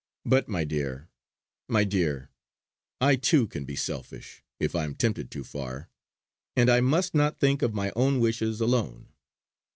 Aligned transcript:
But, 0.25 0.47
my 0.47 0.63
dear! 0.63 1.09
my 1.67 1.83
dear! 1.83 2.31
I 2.99 3.15
too 3.17 3.45
can 3.45 3.65
be 3.65 3.75
selfish 3.75 4.41
if 4.59 4.73
I 4.75 4.83
am 4.83 4.95
tempted 4.95 5.29
too 5.29 5.43
far; 5.43 5.89
and 6.55 6.71
I 6.71 6.81
must 6.81 7.13
not 7.13 7.37
think 7.39 7.61
of 7.61 7.75
my 7.75 7.91
own 7.95 8.19
wishes 8.19 8.61
alone. 8.61 9.09